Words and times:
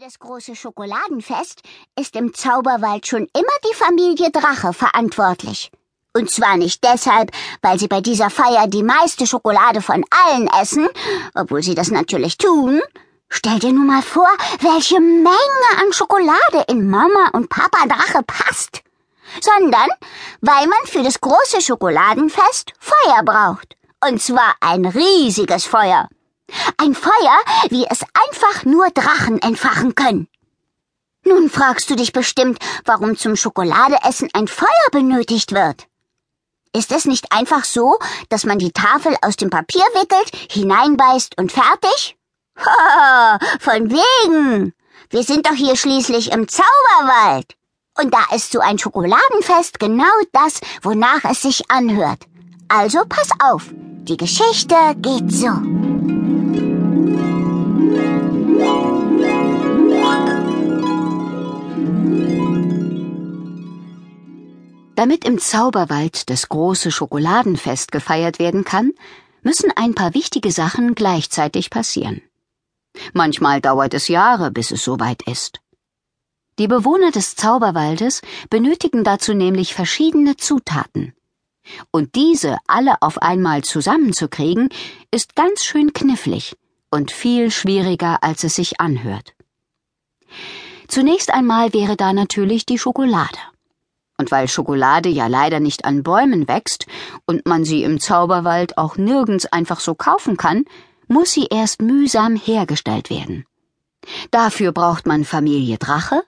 Für 0.00 0.06
das 0.06 0.18
große 0.18 0.56
Schokoladenfest 0.56 1.60
ist 1.98 2.16
im 2.16 2.32
Zauberwald 2.32 3.06
schon 3.06 3.28
immer 3.36 3.58
die 3.68 3.74
Familie 3.74 4.30
Drache 4.30 4.72
verantwortlich. 4.72 5.70
Und 6.14 6.30
zwar 6.30 6.56
nicht 6.56 6.82
deshalb, 6.82 7.32
weil 7.60 7.78
sie 7.78 7.86
bei 7.86 8.00
dieser 8.00 8.30
Feier 8.30 8.66
die 8.66 8.82
meiste 8.82 9.26
Schokolade 9.26 9.82
von 9.82 10.02
allen 10.10 10.48
essen, 10.58 10.88
obwohl 11.34 11.62
sie 11.62 11.74
das 11.74 11.90
natürlich 11.90 12.38
tun. 12.38 12.80
Stell 13.28 13.58
dir 13.58 13.72
nur 13.72 13.84
mal 13.84 14.00
vor, 14.00 14.28
welche 14.60 15.00
Menge 15.00 15.70
an 15.82 15.92
Schokolade 15.92 16.64
in 16.68 16.88
Mama 16.88 17.28
und 17.34 17.50
Papa 17.50 17.86
Drache 17.86 18.22
passt. 18.22 18.80
Sondern 19.42 19.90
weil 20.40 20.66
man 20.66 20.86
für 20.86 21.02
das 21.02 21.20
große 21.20 21.60
Schokoladenfest 21.60 22.72
Feuer 22.78 23.22
braucht. 23.22 23.76
Und 24.02 24.22
zwar 24.22 24.54
ein 24.60 24.86
riesiges 24.86 25.66
Feuer. 25.66 26.08
Ein 26.76 26.94
Feuer, 26.94 27.38
wie 27.68 27.86
es 27.88 28.02
einfach 28.02 28.64
nur 28.64 28.90
Drachen 28.90 29.40
entfachen 29.40 29.94
können. 29.94 30.28
Nun 31.24 31.50
fragst 31.50 31.90
du 31.90 31.96
dich 31.96 32.12
bestimmt, 32.12 32.58
warum 32.84 33.16
zum 33.16 33.36
Schokoladeessen 33.36 34.30
ein 34.32 34.48
Feuer 34.48 34.90
benötigt 34.90 35.52
wird. 35.52 35.86
Ist 36.72 36.92
es 36.92 37.04
nicht 37.04 37.32
einfach 37.32 37.64
so, 37.64 37.98
dass 38.28 38.44
man 38.44 38.58
die 38.58 38.72
Tafel 38.72 39.16
aus 39.22 39.36
dem 39.36 39.50
Papier 39.50 39.84
wickelt, 39.94 40.30
hineinbeißt 40.50 41.36
und 41.36 41.52
fertig? 41.52 42.16
Ha, 42.58 43.38
von 43.58 43.90
wegen. 43.90 44.72
Wir 45.10 45.24
sind 45.24 45.46
doch 45.46 45.54
hier 45.54 45.76
schließlich 45.76 46.30
im 46.30 46.46
Zauberwald. 46.46 47.56
Und 48.00 48.14
da 48.14 48.24
ist 48.34 48.52
so 48.52 48.60
ein 48.60 48.78
Schokoladenfest 48.78 49.80
genau 49.80 50.04
das, 50.32 50.60
wonach 50.82 51.24
es 51.24 51.42
sich 51.42 51.70
anhört. 51.70 52.20
Also 52.68 53.00
pass 53.08 53.30
auf, 53.42 53.64
die 53.72 54.16
Geschichte 54.16 54.76
geht 54.96 55.30
so. 55.32 55.79
Damit 65.00 65.24
im 65.24 65.38
Zauberwald 65.38 66.28
das 66.28 66.50
große 66.50 66.90
Schokoladenfest 66.90 67.90
gefeiert 67.90 68.38
werden 68.38 68.64
kann, 68.64 68.92
müssen 69.40 69.72
ein 69.74 69.94
paar 69.94 70.12
wichtige 70.12 70.52
Sachen 70.52 70.94
gleichzeitig 70.94 71.70
passieren. 71.70 72.20
Manchmal 73.14 73.62
dauert 73.62 73.94
es 73.94 74.08
Jahre, 74.08 74.50
bis 74.50 74.70
es 74.70 74.84
soweit 74.84 75.22
ist. 75.22 75.60
Die 76.58 76.68
Bewohner 76.68 77.12
des 77.12 77.34
Zauberwaldes 77.34 78.20
benötigen 78.50 79.02
dazu 79.02 79.32
nämlich 79.32 79.72
verschiedene 79.72 80.36
Zutaten. 80.36 81.14
Und 81.90 82.14
diese 82.14 82.58
alle 82.66 83.00
auf 83.00 83.22
einmal 83.22 83.64
zusammenzukriegen, 83.64 84.68
ist 85.10 85.34
ganz 85.34 85.64
schön 85.64 85.94
knifflig 85.94 86.58
und 86.90 87.10
viel 87.10 87.50
schwieriger, 87.50 88.22
als 88.22 88.44
es 88.44 88.56
sich 88.56 88.82
anhört. 88.82 89.32
Zunächst 90.88 91.32
einmal 91.32 91.72
wäre 91.72 91.96
da 91.96 92.12
natürlich 92.12 92.66
die 92.66 92.78
Schokolade. 92.78 93.38
Und 94.20 94.30
weil 94.30 94.48
Schokolade 94.48 95.08
ja 95.08 95.28
leider 95.28 95.60
nicht 95.60 95.86
an 95.86 96.02
Bäumen 96.02 96.46
wächst 96.46 96.86
und 97.24 97.46
man 97.46 97.64
sie 97.64 97.84
im 97.84 98.00
Zauberwald 98.00 98.76
auch 98.76 98.98
nirgends 98.98 99.46
einfach 99.46 99.80
so 99.80 99.94
kaufen 99.94 100.36
kann, 100.36 100.66
muss 101.08 101.32
sie 101.32 101.46
erst 101.46 101.80
mühsam 101.80 102.36
hergestellt 102.36 103.08
werden. 103.08 103.46
Dafür 104.30 104.72
braucht 104.72 105.06
man 105.06 105.24
Familie 105.24 105.78
Drache, 105.78 106.22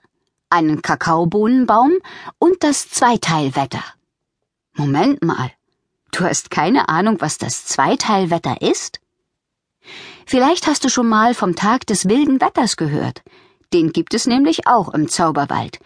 einen 0.49 0.81
Kakaobohnenbaum 0.81 1.91
und 2.39 2.63
das 2.63 2.89
Zweiteilwetter. 2.89 3.83
Moment 4.73 5.21
mal, 5.21 5.51
du 6.13 6.23
hast 6.23 6.49
keine 6.49 6.89
Ahnung, 6.89 7.17
was 7.19 7.37
das 7.37 7.65
Zweiteilwetter 7.65 8.59
ist? 8.63 9.01
Vielleicht 10.25 10.65
hast 10.65 10.83
du 10.83 10.89
schon 10.89 11.09
mal 11.09 11.35
vom 11.35 11.55
Tag 11.55 11.85
des 11.85 12.09
wilden 12.09 12.41
Wetters 12.41 12.75
gehört. 12.75 13.21
Den 13.71 13.91
gibt 13.91 14.15
es 14.15 14.25
nämlich 14.25 14.65
auch 14.65 14.91
im 14.95 15.09
Zauberwald 15.09 15.79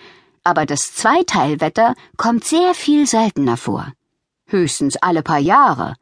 aber 0.48 0.66
das 0.66 0.94
Zweiteilwetter 0.94 1.94
kommt 2.16 2.46
sehr 2.46 2.74
viel 2.74 3.06
seltener 3.06 3.58
vor. 3.58 3.92
Höchstens 4.46 4.96
alle 4.96 5.22
paar 5.22 5.40
Jahre. 5.40 5.96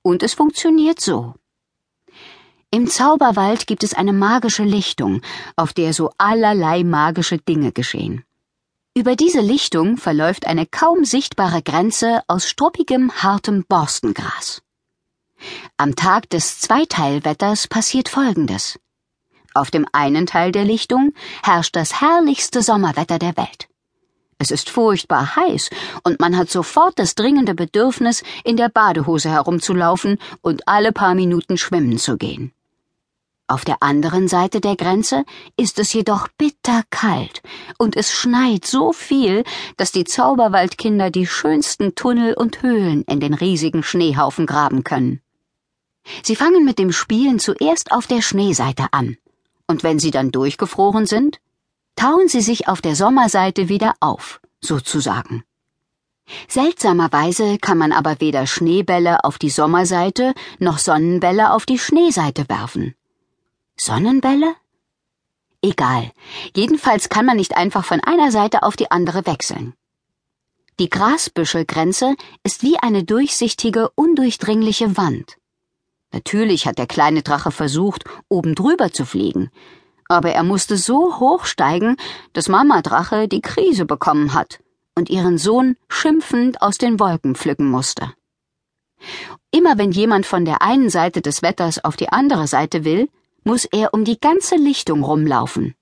Und 0.00 0.22
es 0.22 0.32
funktioniert 0.32 1.00
so. 1.00 1.34
Im 2.70 2.86
Zauberwald 2.86 3.66
gibt 3.66 3.84
es 3.84 3.92
eine 3.92 4.14
magische 4.14 4.62
Lichtung, 4.62 5.20
auf 5.54 5.74
der 5.74 5.92
so 5.92 6.12
allerlei 6.16 6.82
magische 6.82 7.36
Dinge 7.36 7.72
geschehen. 7.72 8.24
Über 8.94 9.16
diese 9.16 9.42
Lichtung 9.42 9.98
verläuft 9.98 10.46
eine 10.46 10.64
kaum 10.64 11.04
sichtbare 11.04 11.60
Grenze 11.60 12.22
aus 12.26 12.48
struppigem, 12.48 13.12
hartem 13.22 13.66
Borstengras. 13.68 14.62
Am 15.76 15.94
Tag 15.94 16.30
des 16.30 16.58
Zweiteilwetters 16.60 17.66
passiert 17.66 18.08
Folgendes. 18.08 18.78
Auf 19.52 19.70
dem 19.70 19.86
einen 19.92 20.24
Teil 20.24 20.52
der 20.52 20.64
Lichtung 20.64 21.12
herrscht 21.42 21.76
das 21.76 22.00
herrlichste 22.00 22.62
Sommerwetter 22.62 23.18
der 23.18 23.36
Welt. 23.36 23.69
Es 24.42 24.50
ist 24.50 24.70
furchtbar 24.70 25.36
heiß 25.36 25.68
und 26.02 26.18
man 26.18 26.34
hat 26.34 26.50
sofort 26.50 26.98
das 26.98 27.14
dringende 27.14 27.54
Bedürfnis, 27.54 28.22
in 28.42 28.56
der 28.56 28.70
Badehose 28.70 29.28
herumzulaufen 29.28 30.16
und 30.40 30.66
alle 30.66 30.92
paar 30.92 31.14
Minuten 31.14 31.58
schwimmen 31.58 31.98
zu 31.98 32.16
gehen. 32.16 32.52
Auf 33.48 33.66
der 33.66 33.82
anderen 33.82 34.28
Seite 34.28 34.62
der 34.62 34.76
Grenze 34.76 35.24
ist 35.58 35.78
es 35.78 35.92
jedoch 35.92 36.28
bitterkalt 36.38 37.42
und 37.76 37.96
es 37.96 38.12
schneit 38.12 38.64
so 38.64 38.94
viel, 38.94 39.44
dass 39.76 39.92
die 39.92 40.04
Zauberwaldkinder 40.04 41.10
die 41.10 41.26
schönsten 41.26 41.94
Tunnel 41.94 42.32
und 42.32 42.62
Höhlen 42.62 43.02
in 43.02 43.20
den 43.20 43.34
riesigen 43.34 43.82
Schneehaufen 43.82 44.46
graben 44.46 44.84
können. 44.84 45.20
Sie 46.22 46.34
fangen 46.34 46.64
mit 46.64 46.78
dem 46.78 46.92
Spielen 46.92 47.40
zuerst 47.40 47.92
auf 47.92 48.06
der 48.06 48.22
Schneeseite 48.22 48.86
an, 48.92 49.18
und 49.66 49.82
wenn 49.82 49.98
sie 49.98 50.10
dann 50.10 50.30
durchgefroren 50.30 51.04
sind, 51.04 51.40
tauen 51.96 52.28
sie 52.28 52.40
sich 52.40 52.68
auf 52.68 52.80
der 52.80 52.96
Sommerseite 52.96 53.68
wieder 53.68 53.94
auf, 54.00 54.40
sozusagen. 54.60 55.44
Seltsamerweise 56.48 57.58
kann 57.58 57.78
man 57.78 57.92
aber 57.92 58.20
weder 58.20 58.46
Schneebälle 58.46 59.24
auf 59.24 59.38
die 59.38 59.50
Sommerseite 59.50 60.34
noch 60.58 60.78
Sonnenbälle 60.78 61.52
auf 61.52 61.66
die 61.66 61.78
Schneeseite 61.78 62.48
werfen. 62.48 62.94
Sonnenbälle? 63.76 64.54
Egal. 65.62 66.10
Jedenfalls 66.56 67.08
kann 67.08 67.26
man 67.26 67.36
nicht 67.36 67.56
einfach 67.56 67.84
von 67.84 68.00
einer 68.00 68.30
Seite 68.30 68.62
auf 68.62 68.76
die 68.76 68.90
andere 68.90 69.26
wechseln. 69.26 69.74
Die 70.78 70.88
Grasbüschelgrenze 70.88 72.14
ist 72.42 72.62
wie 72.62 72.78
eine 72.78 73.04
durchsichtige, 73.04 73.90
undurchdringliche 73.96 74.96
Wand. 74.96 75.36
Natürlich 76.12 76.66
hat 76.66 76.78
der 76.78 76.86
kleine 76.86 77.22
Drache 77.22 77.50
versucht, 77.50 78.04
oben 78.28 78.54
drüber 78.54 78.90
zu 78.90 79.04
fliegen, 79.04 79.50
aber 80.10 80.32
er 80.32 80.42
musste 80.42 80.76
so 80.76 81.20
hoch 81.20 81.44
steigen, 81.44 81.96
dass 82.32 82.48
Mama 82.48 82.82
Drache 82.82 83.28
die 83.28 83.40
Krise 83.40 83.86
bekommen 83.86 84.34
hat 84.34 84.58
und 84.96 85.08
ihren 85.08 85.38
Sohn 85.38 85.76
schimpfend 85.88 86.60
aus 86.62 86.78
den 86.78 86.98
Wolken 86.98 87.36
pflücken 87.36 87.70
musste. 87.70 88.12
Immer 89.52 89.78
wenn 89.78 89.92
jemand 89.92 90.26
von 90.26 90.44
der 90.44 90.62
einen 90.62 90.90
Seite 90.90 91.22
des 91.22 91.42
Wetters 91.42 91.84
auf 91.84 91.96
die 91.96 92.08
andere 92.08 92.48
Seite 92.48 92.84
will, 92.84 93.08
muss 93.44 93.64
er 93.66 93.94
um 93.94 94.04
die 94.04 94.18
ganze 94.18 94.56
Lichtung 94.56 95.04
rumlaufen. 95.04 95.74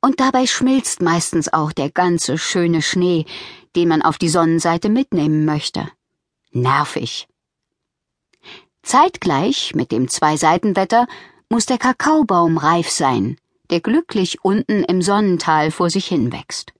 Und 0.00 0.18
dabei 0.18 0.46
schmilzt 0.46 1.00
meistens 1.00 1.52
auch 1.52 1.72
der 1.72 1.90
ganze 1.90 2.36
schöne 2.36 2.82
Schnee, 2.82 3.26
den 3.76 3.88
man 3.88 4.02
auf 4.02 4.18
die 4.18 4.28
Sonnenseite 4.28 4.88
mitnehmen 4.88 5.44
möchte. 5.44 5.88
Nervig. 6.50 7.28
Zeitgleich 8.82 9.74
mit 9.76 9.92
dem 9.92 10.08
Zwei-Seiten-Wetter 10.08 11.06
muss 11.48 11.66
der 11.66 11.78
Kakaobaum 11.78 12.58
reif 12.58 12.90
sein, 12.90 13.36
der 13.70 13.80
glücklich 13.80 14.44
unten 14.44 14.84
im 14.84 15.02
Sonnental 15.02 15.70
vor 15.70 15.90
sich 15.90 16.06
hinwächst. 16.06 16.72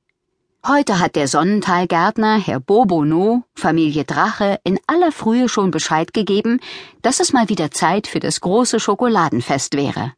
Heute 0.66 0.98
hat 0.98 1.16
der 1.16 1.28
Sonnentalgärtner, 1.28 2.38
Herr 2.38 2.60
Bobono, 2.60 3.44
Familie 3.54 4.04
Drache, 4.04 4.58
in 4.64 4.78
aller 4.86 5.12
Frühe 5.12 5.48
schon 5.48 5.70
Bescheid 5.70 6.12
gegeben, 6.12 6.60
dass 7.00 7.20
es 7.20 7.32
mal 7.32 7.48
wieder 7.48 7.70
Zeit 7.70 8.06
für 8.06 8.20
das 8.20 8.40
große 8.40 8.80
Schokoladenfest 8.80 9.74
wäre. 9.74 10.12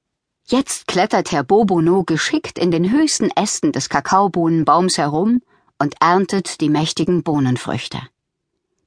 Jetzt 0.47 0.89
klettert 0.89 1.31
Herr 1.31 1.45
Bobono 1.45 2.03
geschickt 2.05 2.59
in 2.59 2.71
den 2.71 2.91
höchsten 2.91 3.31
Ästen 3.31 3.71
des 3.71 3.89
Kakaobohnenbaums 3.89 4.99
herum 4.99 5.43
und 5.79 5.95
erntet 6.01 6.61
die 6.61 6.69
mächtigen 6.69 7.23
Bohnenfrüchte. 7.23 8.01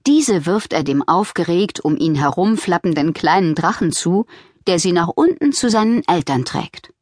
Diese 0.05 0.45
wirft 0.45 0.73
er 0.73 0.83
dem 0.83 1.07
aufgeregt 1.07 1.79
um 1.79 1.95
ihn 1.95 2.15
herumflappenden 2.15 3.13
kleinen 3.13 3.55
Drachen 3.55 3.91
zu, 3.93 4.25
der 4.67 4.79
sie 4.79 4.91
nach 4.91 5.07
unten 5.07 5.53
zu 5.53 5.69
seinen 5.69 6.05
Eltern 6.07 6.43
trägt. 6.43 6.92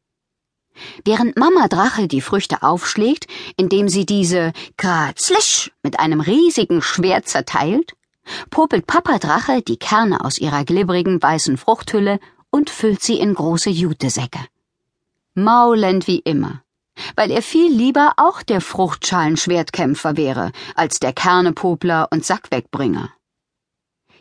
Während 1.04 1.36
Mama 1.36 1.68
Drache 1.68 2.08
die 2.08 2.20
Früchte 2.20 2.62
aufschlägt, 2.62 3.26
indem 3.56 3.88
sie 3.88 4.06
diese 4.06 4.52
kratzlisch 4.76 5.70
mit 5.82 5.98
einem 6.00 6.20
riesigen 6.20 6.82
Schwert 6.82 7.28
zerteilt, 7.28 7.94
popelt 8.50 8.86
Papa 8.86 9.18
Drache 9.18 9.62
die 9.62 9.76
Kerne 9.76 10.24
aus 10.24 10.38
ihrer 10.38 10.64
glibberigen 10.64 11.22
weißen 11.22 11.56
Fruchthülle 11.56 12.20
und 12.50 12.70
füllt 12.70 13.02
sie 13.02 13.18
in 13.18 13.34
große 13.34 13.70
Jutesäcke. 13.70 14.40
Maulend 15.34 16.06
wie 16.06 16.18
immer, 16.18 16.62
weil 17.16 17.30
er 17.30 17.42
viel 17.42 17.72
lieber 17.72 18.12
auch 18.16 18.42
der 18.42 18.60
Fruchtschalenschwertkämpfer 18.60 20.16
wäre, 20.16 20.52
als 20.74 21.00
der 21.00 21.12
Kernepopler 21.12 22.08
und 22.10 22.24
Sackwegbringer. 22.24 23.10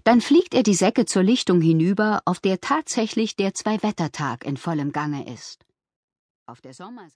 Dann 0.04 0.22
fliegt 0.22 0.54
er 0.54 0.64
die 0.64 0.74
Säcke 0.74 1.06
zur 1.06 1.22
Lichtung 1.22 1.62
hinüber, 1.62 2.22
auf 2.26 2.40
der 2.40 2.60
tatsächlich 2.60 3.36
der 3.36 3.54
Zwei-Wettertag 3.54 4.46
in 4.46 4.58
vollem 4.58 4.92
Gange 4.92 5.32
ist. 5.32 5.64
Auf 6.52 6.60
der 6.60 6.74
Sommerseite 6.74 7.10